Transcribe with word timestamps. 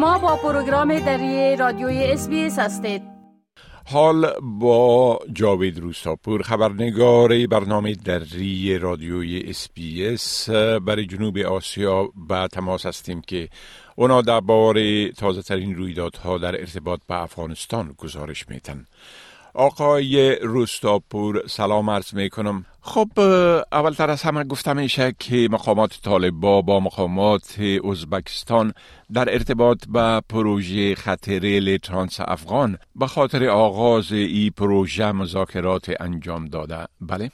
شما 0.00 0.18
با 0.18 0.36
پروگرام 0.36 0.98
دری 0.98 1.56
رادیوی 1.56 2.04
اس 2.04 2.28
هستید. 2.58 3.02
حال 3.86 4.40
با 4.40 5.18
جاوید 5.32 5.78
روستاپور 5.78 6.42
خبرنگار 6.42 7.46
برنامه 7.46 7.94
دری 7.94 8.78
رادیوی 8.78 9.54
اس 9.96 10.50
برای 10.86 11.06
جنوب 11.06 11.38
آسیا 11.38 12.08
به 12.28 12.48
تماس 12.52 12.86
هستیم 12.86 13.20
که 13.20 13.48
اونا 13.96 14.22
درباره 14.22 15.12
تازه 15.12 15.42
ترین 15.42 15.74
رویدادها 15.74 16.38
در 16.38 16.60
ارتباط 16.60 17.00
به 17.08 17.22
افغانستان 17.22 17.94
گزارش 17.98 18.48
میتن 18.48 18.84
آقای 19.54 20.36
روستاپور 20.42 21.42
سلام 21.46 21.90
عرض 21.90 22.14
می 22.14 22.30
کنم 22.30 22.64
خب 22.82 23.08
اولتر 23.72 24.10
از 24.10 24.22
همه 24.22 24.44
گفته 24.44 24.72
میشه 24.72 25.12
که 25.18 25.48
مقامات 25.50 26.00
طالبا 26.04 26.62
با 26.62 26.80
مقامات 26.80 27.60
ازبکستان 27.90 28.72
در 29.14 29.32
ارتباط 29.32 29.78
به 29.92 30.20
پروژه 30.30 30.94
خط 30.94 31.28
ریل 31.28 31.76
ترانس 31.76 32.20
افغان 32.20 32.76
به 32.96 33.06
خاطر 33.06 33.48
آغاز 33.48 34.12
این 34.12 34.50
پروژه 34.58 35.12
مذاکرات 35.12 35.90
انجام 36.00 36.44
داده. 36.44 36.86
بله؟ 37.00 37.30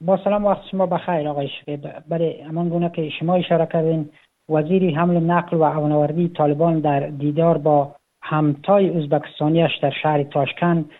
با 0.00 0.18
سلام 0.24 0.44
وقت 0.44 0.62
شما 0.70 0.86
بخیر 0.86 1.28
آقای 1.28 1.48
شقیب 1.60 1.80
برای 2.08 2.40
همان 2.40 2.68
گونه 2.68 2.90
که 2.96 3.10
شما 3.20 3.34
اشاره 3.34 3.66
کردین 3.72 4.10
وزیر 4.48 4.98
حمل 4.98 5.16
نقل 5.16 5.56
و 5.56 5.64
عونوردی 5.64 6.28
طالبان 6.28 6.80
در 6.80 7.00
دیدار 7.00 7.58
با 7.58 7.96
همتای 8.22 8.98
ازبکستانیش 8.98 9.70
در 9.82 9.92
شهر 10.02 10.22
تاشکند 10.22 10.90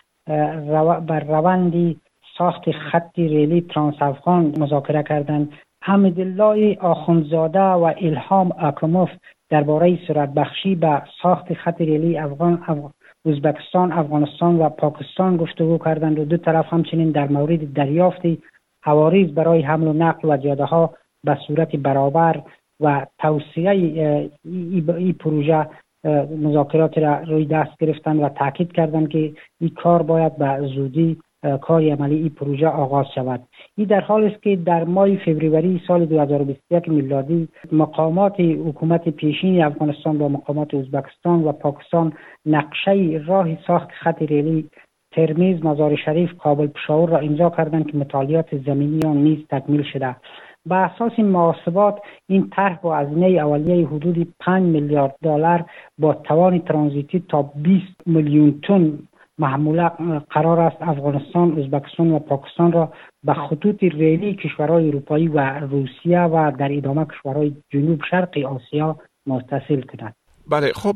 بر 1.07 1.19
روندی 1.19 1.99
ساخت 2.37 2.71
خطی 2.71 3.27
ریلی 3.27 3.61
ترانس 3.61 3.95
افغان 4.01 4.53
مذاکره 4.59 5.03
کردند. 5.03 5.53
حمدالله 5.83 6.77
آخونزاده 6.81 7.59
و 7.59 7.93
الهام 7.97 8.51
اکموف 8.59 9.09
درباره 9.49 9.99
صورت 10.07 10.33
بخشی 10.33 10.75
به 10.75 11.01
ساخت 11.21 11.53
خط 11.53 11.81
ریلی 11.81 12.17
افغان 12.17 12.63
ازبکستان 13.25 13.91
افغانستان 13.91 14.55
و 14.55 14.69
پاکستان 14.69 15.37
گفتگو 15.37 15.77
کردند 15.77 16.19
و 16.19 16.25
دو 16.25 16.37
طرف 16.37 16.73
همچنین 16.73 17.11
در 17.11 17.27
مورد 17.27 17.73
دریافت 17.73 18.21
حواریز 18.83 19.35
برای 19.35 19.61
حمل 19.61 19.87
و 19.87 19.93
نقل 19.93 20.29
و 20.29 20.37
جاده 20.37 20.65
ها 20.65 20.93
به 21.23 21.37
صورت 21.47 21.75
برابر 21.75 22.41
و 22.79 23.05
توسعه 23.19 23.71
ای 24.97 25.13
پروژه 25.19 25.67
مذاکرات 26.37 26.97
را 26.97 27.19
روی 27.19 27.45
دست 27.45 27.77
گرفتن 27.79 28.17
و 28.17 28.29
تاکید 28.29 28.71
کردند 28.71 29.09
که 29.09 29.33
این 29.59 29.69
کار 29.69 30.03
باید 30.03 30.37
به 30.37 30.67
زودی 30.75 31.17
کار 31.61 31.81
عملی 31.81 32.15
این 32.15 32.29
پروژه 32.29 32.67
آغاز 32.67 33.05
شود. 33.15 33.41
این 33.77 33.87
در 33.87 33.99
حال 33.99 34.23
است 34.23 34.43
که 34.43 34.55
در 34.55 34.83
ماه 34.83 35.15
فوریه 35.15 35.81
سال 35.87 36.05
2021 36.05 36.89
میلادی 36.89 37.47
مقامات 37.71 38.39
حکومت 38.39 39.09
پیشین 39.09 39.63
افغانستان 39.63 40.17
با 40.17 40.29
مقامات 40.29 40.73
ازبکستان 40.73 41.43
و 41.43 41.51
پاکستان 41.51 42.13
نقشه 42.45 43.21
راه 43.27 43.47
ساخت 43.67 43.89
خط 43.91 44.21
ریلی 44.21 44.69
ترمیز 45.11 45.65
مزار 45.65 45.95
شریف 45.95 46.33
کابل 46.33 46.67
پشاور 46.67 47.09
را 47.09 47.17
امضا 47.17 47.49
کردند 47.49 47.91
که 47.91 47.97
مطالعات 47.97 48.57
زمینی 48.65 48.99
آن 49.05 49.17
نیز 49.17 49.47
تکمیل 49.49 49.83
شده. 49.93 50.15
به 50.65 50.75
اساس 50.75 51.11
این 51.17 51.27
محاسبات 51.27 51.99
این 52.27 52.49
طرح 52.55 52.79
با 52.81 52.97
هزینه 52.97 53.27
اولیه 53.27 53.87
حدود 53.87 54.33
5 54.39 54.63
میلیارد 54.63 55.15
دلار 55.23 55.65
با 55.97 56.13
توان 56.13 56.59
ترانزیتی 56.59 57.23
تا 57.29 57.41
20 57.41 57.83
میلیون 58.05 58.61
تن 58.67 58.99
محموله 59.37 59.91
قرار 60.29 60.59
است 60.59 60.77
افغانستان، 60.81 61.59
ازبکستان 61.59 62.11
و 62.11 62.19
پاکستان 62.19 62.71
را 62.71 62.93
به 63.23 63.33
خطوط 63.33 63.83
ریلی 63.83 64.35
کشورهای 64.35 64.87
اروپایی 64.87 65.27
و 65.27 65.59
روسیه 65.59 66.21
و 66.21 66.51
در 66.59 66.77
ادامه 66.77 67.05
کشورهای 67.05 67.55
جنوب 67.69 68.01
شرق 68.11 68.37
آسیا 68.37 68.99
متصل 69.27 69.81
کند. 69.81 70.15
بله 70.49 70.71
خب 70.73 70.95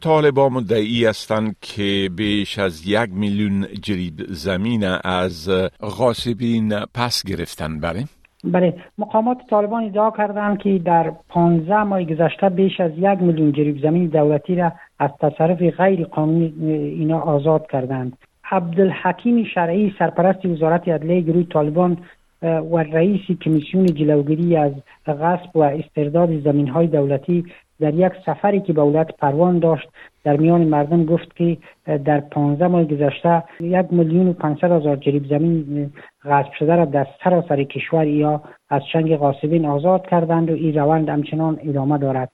طالبا 0.00 0.48
مدعی 0.48 1.04
هستند 1.04 1.56
که 1.60 2.10
بیش 2.16 2.58
از 2.58 2.86
یک 2.86 3.10
میلیون 3.12 3.66
جریب 3.82 4.22
زمین 4.28 4.84
از 5.04 5.50
غاصبین 5.80 6.72
پس 6.94 7.22
گرفتن 7.26 7.80
بله 7.80 8.04
بله. 8.46 8.74
مقامات 8.98 9.38
طالبان 9.50 9.84
ادعا 9.84 10.10
کردند 10.10 10.58
که 10.58 10.78
در 10.78 11.12
15 11.28 11.82
ماه 11.82 12.04
گذشته 12.04 12.48
بیش 12.48 12.80
از 12.80 12.90
یک 12.96 13.22
میلیون 13.22 13.52
جریب 13.52 13.82
زمین 13.82 14.06
دولتی 14.06 14.54
را 14.54 14.72
از 14.98 15.10
تصرف 15.20 15.62
غیر 15.62 16.04
قانونی 16.04 16.54
اینا 16.98 17.20
آزاد 17.20 17.66
کردند. 17.70 18.18
عبدالحکیم 18.50 19.44
شرعی 19.44 19.94
سرپرست 19.98 20.46
وزارت 20.46 20.88
عدلیه 20.88 21.20
گروه 21.20 21.42
طالبان 21.42 21.96
و 22.42 22.76
رئیس 22.76 23.20
کمیسیون 23.44 23.86
جلوگیری 23.86 24.56
از 24.56 24.72
غصب 25.06 25.56
و 25.56 25.60
استرداد 25.60 26.40
زمین 26.40 26.68
های 26.68 26.86
دولتی 26.86 27.44
در 27.80 27.94
یک 27.94 28.12
سفری 28.26 28.60
که 28.60 28.72
به 28.72 28.82
ولایت 28.82 29.16
پروان 29.18 29.58
داشت 29.58 29.88
در 30.24 30.36
میان 30.36 30.64
مردم 30.64 31.04
گفت 31.04 31.36
که 31.36 31.56
در 32.04 32.20
15 32.20 32.66
ماه 32.68 32.84
گذشته 32.84 33.42
یک 33.60 33.86
میلیون 33.90 34.28
و 34.28 34.32
500 34.32 34.72
هزار 34.72 34.96
جریب 34.96 35.26
زمین 35.26 35.92
غصب 36.24 36.52
شده 36.58 36.76
را 36.76 36.84
در 36.84 37.06
سراسر 37.24 37.62
کشور 37.62 38.06
یا 38.06 38.42
از 38.70 38.82
چنگ 38.92 39.16
غاصبین 39.16 39.66
آزاد 39.66 40.06
کردند 40.06 40.50
و 40.50 40.54
این 40.54 40.74
روند 40.74 41.08
همچنان 41.08 41.58
ادامه 41.62 41.98
دارد. 41.98 42.30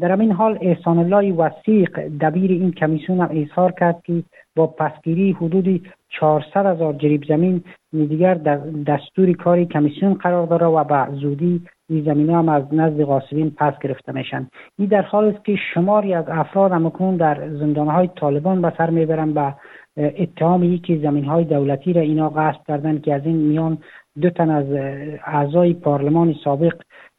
در 0.00 0.20
این 0.20 0.32
حال 0.32 0.58
احسان 0.60 0.98
الله 0.98 1.32
وسیق 1.32 2.00
دبیر 2.20 2.50
این 2.50 2.72
کمیسیون 2.72 3.20
هم 3.20 3.28
اظهار 3.32 3.72
کرد 3.72 4.02
که 4.04 4.22
با 4.56 4.66
پسگیری 4.66 5.32
حدود 5.32 5.88
400 6.20 6.66
هزار 6.66 6.94
جریب 6.94 7.24
زمین 7.28 7.64
دیگر 7.92 8.34
در 8.34 8.56
دستور 8.86 9.32
کاری 9.32 9.66
کمیسیون 9.66 10.14
قرار 10.14 10.46
داره 10.46 10.66
و 10.66 10.84
به 10.84 11.16
زودی 11.20 11.62
این 11.88 12.04
زمین 12.04 12.30
هم 12.30 12.48
از 12.48 12.62
نزد 12.72 13.02
غاصبین 13.02 13.50
پس 13.50 13.72
گرفته 13.82 14.12
میشن. 14.12 14.48
این 14.78 14.88
در 14.88 15.02
حال 15.02 15.24
است 15.24 15.44
که 15.44 15.56
شماری 15.74 16.14
از 16.14 16.24
افراد 16.28 16.72
همکنون 16.72 17.16
در 17.16 17.48
زندان 17.48 17.88
های 17.88 18.08
طالبان 18.16 18.62
به 18.62 18.72
سر 18.78 18.90
می‌برن 18.90 19.32
به 19.32 19.54
اتهام 19.96 20.64
یکی 20.64 20.98
زمین 20.98 21.24
های 21.24 21.44
دولتی 21.44 21.92
را 21.92 22.00
اینا 22.00 22.28
غصب 22.30 22.60
کردن 22.68 22.98
که 22.98 23.14
از 23.14 23.26
این 23.26 23.36
میان 23.36 23.78
دو 24.20 24.30
تن 24.30 24.50
از 24.50 24.66
اعضای 25.26 25.74
پارلمان 25.74 26.34
سابق 26.44 26.74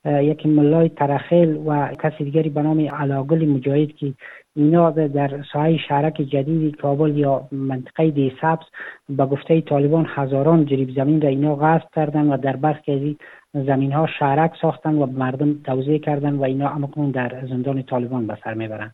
یک 0.06 0.46
ملای 0.46 0.90
ترخیل 0.90 1.58
و 1.66 1.88
کسی 2.04 2.24
دیگری 2.24 2.50
به 2.50 2.62
نام 2.62 2.88
علاقل 2.88 3.46
مجاهد 3.46 3.92
که 3.92 4.14
اینا 4.56 4.92
در 4.92 5.44
ساحه 5.54 5.78
شهرک 5.78 6.22
جدید 6.22 6.76
کابل 6.76 7.18
یا 7.18 7.48
منطقه 7.52 8.12
دی 8.12 8.34
سبز 8.42 8.66
به 9.10 9.26
گفته 9.26 9.62
طالبان 9.62 10.06
هزاران 10.10 10.66
جریب 10.66 10.92
زمین 10.92 11.22
را 11.22 11.30
اینا 11.30 11.56
غصب 11.56 11.88
کردن 11.96 12.28
و 12.28 12.38
در 12.38 12.56
برخی 12.56 12.92
از 12.92 13.16
زمین 13.54 13.92
ها 13.92 14.08
شهرک 14.20 14.52
ساختن 14.62 14.96
و 14.96 15.06
مردم 15.06 15.54
توضیح 15.64 15.98
کردن 15.98 16.36
و 16.36 16.44
اینا 16.44 16.70
امکنون 16.70 17.12
در 17.12 17.48
زندان 17.50 17.84
طالبان 17.84 18.28
به 18.28 18.38
سر 18.44 18.54
می‌برن. 18.54 18.92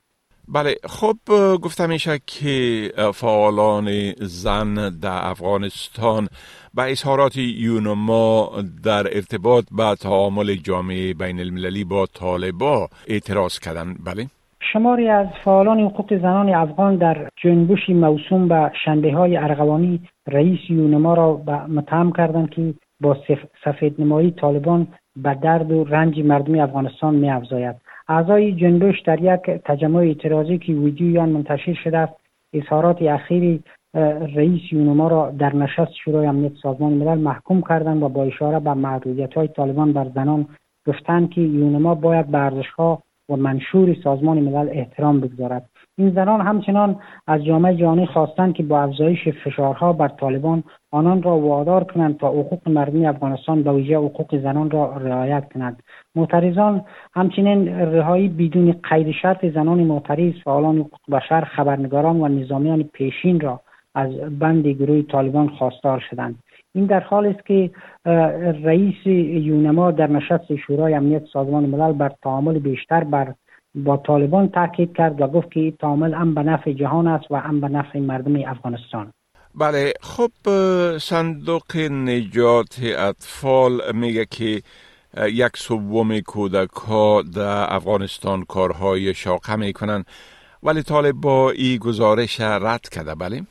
بله 0.48 0.76
خب 0.84 1.18
گفته 1.64 1.88
میشه 1.88 2.20
که 2.26 2.90
فعالان 3.14 4.12
زن 4.18 5.00
در 5.02 5.20
افغانستان 5.24 6.28
به 6.74 6.92
اظهارات 6.92 7.38
یونما 7.38 8.52
در 8.84 9.04
ارتباط 9.16 9.66
با 9.72 9.96
تعامل 9.96 10.56
جامعه 10.56 11.14
بین 11.14 11.40
المللی 11.40 11.84
با 11.84 12.06
طالبا 12.06 12.88
اعتراض 13.08 13.60
کردن. 13.60 13.96
بله. 14.06 14.26
شماری 14.74 15.10
از 15.10 15.28
فعالان 15.44 15.80
حقوق 15.80 16.18
زنان 16.22 16.50
افغان 16.50 16.96
در 16.96 17.30
جنبشی 17.44 17.94
موسوم 17.94 18.48
به 18.48 18.72
شنبه 18.86 19.14
های 19.14 19.38
ارغوانی 19.38 20.00
رئیس 20.28 20.60
یونما 20.70 21.14
را 21.14 21.42
متهم 21.68 22.12
کردند 22.12 22.50
که 22.50 22.74
با 23.02 23.18
سفید 23.64 24.02
نمایی 24.02 24.32
طالبان 24.32 24.88
به 25.16 25.34
درد 25.34 25.72
و 25.72 25.84
رنج 25.84 26.20
مردم 26.20 26.60
افغانستان 26.60 27.16
می 27.16 27.30
افزاید. 27.30 27.76
اعضای 28.08 28.52
جنبش 28.52 29.02
در 29.02 29.22
یک 29.22 29.42
تجمع 29.42 30.00
اعتراضی 30.00 30.58
که 30.58 30.74
ویدیوی 30.74 31.20
آن 31.20 31.30
منتشر 31.30 31.74
شده 31.74 31.98
است 31.98 32.14
اظهارات 32.54 33.02
اخیری 33.02 33.64
رئیس 34.36 34.62
یونما 34.72 35.08
را 35.08 35.32
در 35.40 35.56
نشست 35.56 35.94
شورای 36.04 36.28
امنیت 36.28 36.52
سازمان 36.64 36.94
ملل 36.94 37.20
محکوم 37.20 37.62
کردند 37.62 38.04
و 38.04 38.10
با 38.10 38.24
اشاره 38.24 38.60
به 38.60 38.74
محدودیت 38.74 39.34
های 39.34 39.48
طالبان 39.48 39.94
بر 39.94 40.08
زنان 40.16 40.48
گفتند 40.88 41.30
که 41.30 41.42
یونما 41.42 41.96
باید 41.96 42.28
به 42.28 42.38
ارزشها 42.38 43.02
و 43.30 43.36
منشور 43.36 43.96
سازمان 44.04 44.40
ملل 44.40 44.70
احترام 44.72 45.20
بگذارد. 45.20 45.70
این 45.98 46.10
زنان 46.10 46.42
همچنان 46.42 47.00
از 47.28 47.46
جامعه 47.46 47.76
جهانی 47.76 48.06
خواستند 48.06 48.54
که 48.54 48.64
با 48.64 48.82
افزایش 48.82 49.28
فشارها 49.28 49.94
بر 49.94 50.08
طالبان 50.08 50.64
آنان 50.92 51.24
را 51.24 51.38
وادار 51.38 51.84
کنند 51.84 52.18
تا 52.18 52.28
حقوق 52.28 52.70
مردمی 52.70 53.08
افغانستان 53.08 53.64
به 53.64 53.74
ویژه 53.74 53.98
حقوق 53.98 54.42
زنان 54.42 54.72
را 54.72 54.98
رعایت 54.98 55.54
کنند 55.54 55.84
معترضان 56.16 56.86
همچنین 57.14 57.68
رهایی 57.68 58.28
بدون 58.28 58.76
قید 58.90 59.12
شرط 59.22 59.46
زنان 59.46 59.80
معترض 59.80 60.34
فعالان 60.44 60.78
حقوق 60.78 61.00
بشر 61.12 61.42
خبرنگاران 61.42 62.22
و 62.22 62.28
نظامیان 62.28 62.84
پیشین 62.84 63.40
را 63.40 63.62
از 63.96 64.10
بند 64.40 64.68
گروه 64.68 65.02
طالبان 65.02 65.50
خواستار 65.50 66.04
شدند. 66.10 66.36
این 66.76 66.86
در 66.86 67.00
حال 67.00 67.26
است 67.26 67.46
که 67.46 67.72
رئیس 68.64 69.06
یونما 69.46 69.92
در 69.92 70.08
نشست 70.08 70.56
شورای 70.68 70.94
امنیت 70.94 71.24
سازمان 71.34 71.66
ملل 71.66 71.94
بر 71.94 72.12
تعامل 72.24 72.60
بیشتر 72.60 73.04
بر 73.04 73.34
با 73.76 73.98
طالبان 73.98 74.50
تاکید 74.50 74.96
کرد 74.98 75.22
و 75.22 75.28
گفت 75.28 75.52
که 75.52 75.74
تعامل 75.80 76.14
هم 76.14 76.36
به 76.36 76.44
نفع 76.44 76.72
جهان 76.72 77.08
است 77.08 77.32
و 77.32 77.36
هم 77.36 77.62
به 77.62 77.68
نفع 77.68 78.00
مردم 78.00 78.50
افغانستان 78.50 79.12
بله 79.56 79.94
خب 80.02 80.32
صندوق 80.98 81.78
نجات 81.92 82.80
اطفال 82.98 83.72
میگه 83.94 84.26
که 84.26 84.62
یک 85.18 85.58
سوم 85.58 86.20
کودک 86.20 86.70
ها 86.70 87.22
در 87.36 87.74
افغانستان 87.74 88.44
کارهای 88.44 89.14
شاقه 89.14 89.56
می‌کنن 89.56 90.04
ولی 90.64 90.84
طالب 90.84 91.16
با 91.16 91.52
این 91.52 91.78
گزارش 91.78 92.42
رد 92.42 92.90
کرده 92.90 93.16
بله؟ 93.16 93.42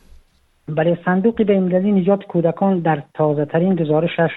برای 0.69 0.97
صندوق 1.05 1.43
بین‌المللی 1.43 1.93
نجات 1.93 2.25
کودکان 2.25 2.79
در 2.79 3.03
تازه 3.15 3.45
ترین 3.45 3.75
گزارشش 3.75 4.31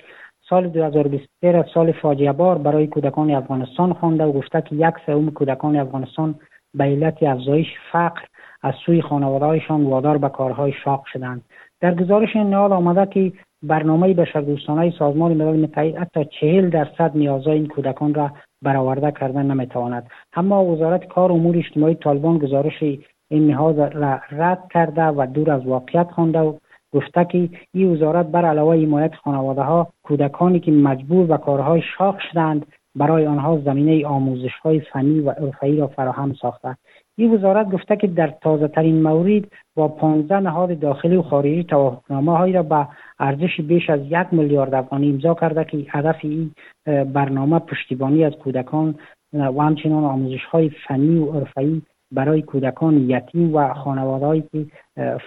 سال 0.49 0.67
2023 0.67 1.51
را 1.51 1.65
سال 1.73 1.91
فاجعه 1.91 2.31
بار 2.31 2.57
برای 2.57 2.87
کودکان 2.87 3.31
افغانستان 3.31 3.93
خوانده 3.93 4.23
و 4.23 4.31
گفته 4.31 4.61
که 4.61 4.75
یک 4.75 4.93
سوم 5.05 5.31
کودکان 5.31 5.75
افغانستان 5.75 6.35
به 6.73 6.83
علت 6.83 7.23
افزایش 7.23 7.67
فقر 7.91 8.21
از 8.63 8.73
سوی 8.85 9.01
خانوادهایشان 9.01 9.83
وادار 9.83 10.17
به 10.17 10.29
کارهای 10.29 10.73
شاق 10.83 11.03
شدند. 11.13 11.41
در 11.81 11.95
گزارش 11.95 12.35
نهاد 12.35 12.71
آمده 12.71 13.05
که 13.05 13.31
برنامه 13.63 14.13
بشردوستانه 14.13 14.93
سازمان 14.99 15.33
ملل 15.33 15.59
متحد 15.59 15.95
حتی 15.95 16.25
چهل 16.25 16.69
درصد 16.69 17.11
نیازهای 17.15 17.57
این 17.57 17.67
کودکان 17.67 18.13
را 18.13 18.31
برآورده 18.61 19.11
کردن 19.11 19.51
نمی‌تواند. 19.51 20.09
اما 20.35 20.65
وزارت 20.65 21.07
کار 21.07 21.31
امور 21.31 21.57
اجتماعی 21.57 21.95
طالبان 21.95 22.37
گزارش 22.37 22.83
این 23.29 23.47
نهاد 23.47 23.79
را 23.79 24.19
رد 24.31 24.63
کرده 24.73 25.03
و 25.03 25.27
دور 25.33 25.51
از 25.51 25.65
واقعیت 25.65 26.11
خوانده 26.11 26.39
و 26.39 26.53
گفته 26.93 27.25
که 27.25 27.49
این 27.73 27.91
وزارت 27.93 28.25
بر 28.25 28.45
علاوه 28.45 28.75
حمایت 28.75 29.15
خانواده 29.15 29.61
ها 29.61 29.87
کودکانی 30.03 30.59
که 30.59 30.71
مجبور 30.71 31.25
به 31.25 31.37
کارهای 31.37 31.81
شاق 31.97 32.19
شدند 32.31 32.65
برای 32.95 33.27
آنها 33.27 33.61
زمینه 33.65 34.05
آموزش 34.05 34.53
های 34.63 34.79
فنی 34.79 35.19
و 35.19 35.29
عرفی 35.29 35.77
را 35.77 35.87
فراهم 35.87 36.33
ساخته. 36.33 36.77
این 37.17 37.33
وزارت 37.33 37.69
گفته 37.69 37.95
که 37.95 38.07
در 38.07 38.33
تازه 38.41 38.67
ترین 38.67 39.01
مورد 39.01 39.43
با 39.75 39.87
15 39.87 40.39
نهاد 40.39 40.79
داخلی 40.79 41.15
و 41.15 41.21
خارجی 41.21 41.63
توافقنامه 41.63 42.37
هایی 42.37 42.53
را 42.53 42.63
به 42.63 42.87
ارزش 43.19 43.61
بیش 43.61 43.89
از 43.89 43.99
یک 44.05 44.27
میلیارد 44.31 44.73
افغانی 44.73 45.09
امضا 45.09 45.33
کرده 45.33 45.63
که 45.63 45.85
هدف 45.89 46.15
این 46.21 46.51
برنامه 46.85 47.59
پشتیبانی 47.59 48.23
از 48.23 48.33
کودکان 48.33 48.95
و 49.33 49.61
همچنان 49.61 50.03
آموزش 50.03 50.43
های 50.51 50.71
فنی 50.87 51.17
و 51.17 51.31
عرفی 51.31 51.81
برای 52.11 52.41
کودکان 52.41 53.09
یتیم 53.09 53.55
و 53.55 53.73
خانواده 53.73 54.43
که 54.51 54.65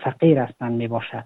فقیر 0.04 0.38
هستند 0.38 0.72
می 0.72 0.88
باشد 0.88 1.24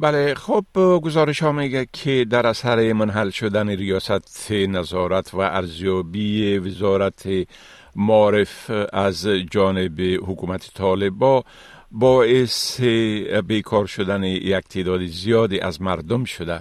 بله 0.00 0.34
خب 0.34 0.64
گزارش 1.02 1.42
ها 1.42 1.52
میگه 1.52 1.86
که 1.92 2.26
در 2.30 2.46
اثر 2.46 2.92
منحل 2.92 3.30
شدن 3.30 3.68
ریاست 3.68 4.52
نظارت 4.52 5.34
و 5.34 5.38
ارزیابی 5.38 6.58
وزارت 6.58 7.28
معرف 7.96 8.70
از 8.92 9.26
جانب 9.26 10.00
حکومت 10.00 10.70
طالبا 10.74 11.42
باعث 11.90 12.80
بیکار 13.46 13.86
شدن 13.86 14.24
یک 14.24 14.68
تعداد 14.68 15.06
زیادی 15.06 15.60
از 15.60 15.82
مردم 15.82 16.24
شده. 16.24 16.60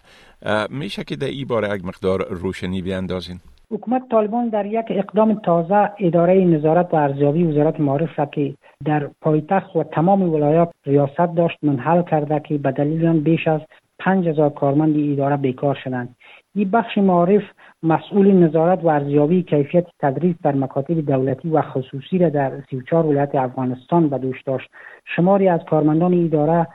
میشه 0.70 1.04
که 1.04 1.16
در 1.16 1.28
این 1.28 1.48
باره 1.48 1.76
یک 1.76 1.86
مقدار 1.86 2.28
روشنی 2.30 2.82
بیاندازین؟ 2.82 3.40
حکومت 3.72 4.02
طالبان 4.10 4.50
در 4.50 4.66
یک 4.66 4.86
اقدام 4.90 5.34
تازه 5.34 5.92
اداره 6.00 6.46
نظارت 6.46 6.94
و 6.94 6.96
ارزیابی 6.96 7.44
وزارت 7.44 7.80
معارف 7.80 8.20
را 8.20 8.26
که 8.26 8.54
در 8.86 9.10
پایتخت 9.22 9.76
و 9.76 9.84
تمام 9.84 10.22
ولایات 10.34 10.72
ریاست 10.86 11.36
داشت 11.36 11.58
منحل 11.64 12.02
کرده 12.02 12.40
که 12.40 12.58
به 12.58 12.72
دلیل 12.72 13.08
آن 13.08 13.20
بیش 13.20 13.48
از 13.48 13.62
پنج 14.00 14.28
هزار 14.28 14.50
کارمند 14.50 15.12
اداره 15.12 15.38
بیکار 15.38 15.78
شدند. 15.84 16.16
این 16.56 16.72
بخش 16.72 16.98
معارف 16.98 17.44
مسئول 17.84 18.32
نظارت 18.32 18.84
و 18.84 18.88
ارزیابی 18.88 19.44
کیفیت 19.44 19.86
تدریس 20.00 20.36
در 20.44 20.56
مکاتب 20.56 21.02
دولتی 21.02 21.50
و 21.50 21.62
خصوصی 21.62 22.18
را 22.18 22.30
در 22.30 22.52
34 22.70 23.06
ولایت 23.06 23.36
افغانستان 23.36 24.10
به 24.10 24.18
دوش 24.18 24.42
داشت. 24.42 24.70
شماری 25.16 25.48
از 25.48 25.60
کارمندان 25.70 26.26
اداره 26.26 26.68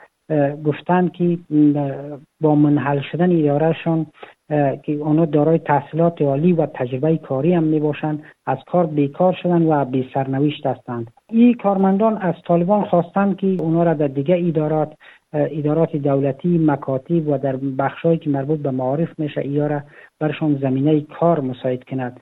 گفتند 0.64 1.12
که 1.12 1.38
با 2.40 2.54
منحل 2.54 3.00
شدن 3.12 3.40
ادارهشان 3.40 4.06
که 4.82 4.98
آنها 5.04 5.24
دارای 5.24 5.58
تحصیلات 5.58 6.22
عالی 6.22 6.52
و 6.52 6.66
تجربه 6.66 7.16
کاری 7.16 7.54
هم 7.54 7.62
می 7.62 7.80
باشند 7.80 8.22
از 8.46 8.58
کار 8.66 8.86
بیکار 8.86 9.36
شدن 9.42 9.62
و 9.62 9.84
بی 9.84 10.10
سرنوشت 10.14 10.66
هستند. 10.66 11.10
این 11.28 11.54
کارمندان 11.54 12.16
از 12.16 12.34
طالبان 12.46 12.84
خواستند 12.84 13.36
که 13.36 13.46
اونا 13.46 13.82
را 13.82 13.94
در 13.94 14.06
دیگه 14.06 14.36
ادارات 14.48 14.92
ادارات 15.32 15.96
دولتی 15.96 16.58
مکاتب 16.58 17.28
و 17.28 17.38
در 17.38 17.56
بخشهایی 17.56 18.18
که 18.18 18.30
مربوط 18.30 18.60
به 18.60 18.70
معارف 18.70 19.18
میشه 19.18 19.40
ای 19.40 19.58
را 19.58 19.80
برشان 20.20 20.58
زمینه 20.62 21.00
کار 21.00 21.40
مساعد 21.40 21.84
کند. 21.84 22.20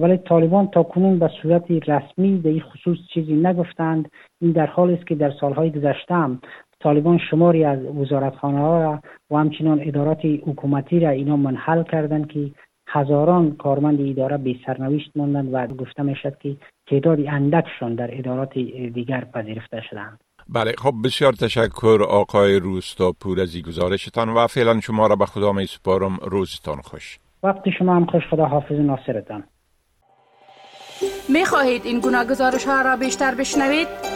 ولی 0.00 0.16
طالبان 0.16 0.66
تا 0.66 0.82
کنون 0.82 1.18
به 1.18 1.30
صورت 1.42 1.70
رسمی 1.70 2.38
در 2.38 2.50
این 2.50 2.60
خصوص 2.60 2.98
چیزی 3.14 3.34
نگفتند. 3.34 4.10
این 4.40 4.52
در 4.52 4.66
حال 4.66 4.90
است 4.94 5.06
که 5.06 5.14
در 5.14 5.30
سالهای 5.40 5.70
گذشته 5.70 6.14
هم 6.14 6.40
طالبان 6.80 7.18
شماری 7.30 7.64
از 7.64 7.78
وزارتخانه 7.84 8.58
ها 8.58 8.82
را 8.82 9.00
و 9.30 9.36
همچنان 9.36 9.80
ادارات 9.82 10.24
حکومتی 10.24 11.00
را 11.00 11.10
اینا 11.10 11.36
منحل 11.36 11.82
کردند 11.82 12.28
که 12.28 12.50
هزاران 12.88 13.56
کارمند 13.56 14.00
اداره 14.00 14.36
به 14.36 14.56
سرنوشت 14.66 15.10
ماندند 15.16 15.54
و 15.54 15.66
گفته 15.66 16.02
می‌شد 16.02 16.38
که 16.38 16.56
تعداد 16.90 17.18
اندکشان 17.28 17.94
در 17.94 18.18
ادارات 18.18 18.54
دیگر 18.94 19.24
پذیرفته 19.34 19.82
شدند 19.90 20.20
بله 20.48 20.72
خب 20.78 20.94
بسیار 21.04 21.32
تشکر 21.32 21.98
آقای 22.08 22.60
روستاپور 22.60 23.40
از 23.40 23.62
گزارشتان 23.62 24.28
و 24.28 24.46
فعلا 24.46 24.80
شما 24.80 25.06
را 25.06 25.16
به 25.16 25.26
خدا 25.26 25.52
می 25.52 25.66
سپارم 25.66 26.16
روزتان 26.22 26.76
خوش. 26.76 27.18
وقتی 27.42 27.72
شما 27.78 27.96
هم 27.96 28.06
خوش. 28.06 28.22
خدا 28.30 28.46
حافظ 28.46 28.80
ناصرتان. 28.80 29.44
می 31.28 31.44
خواهید 31.44 31.82
این 31.84 32.00
گونه 32.00 32.24
گزارش 32.24 32.64
ها 32.66 32.82
را 32.82 32.96
بیشتر 32.96 33.34
بشنوید؟ 33.34 34.15